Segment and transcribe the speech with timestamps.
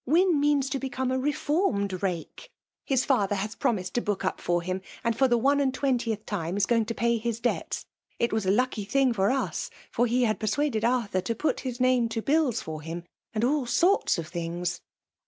[0.07, 2.49] Wyh means to become a reformed rake.
[2.83, 5.71] His father 9 has promised to book up for him, and for the one and
[5.71, 7.85] twenticth time, is going to pay his debts.
[8.17, 11.79] It was a lucky thing for tii; for he had persuaded Arthur to put his
[11.79, 13.03] name to bilk for him,
[13.35, 14.81] and all sorts of things.'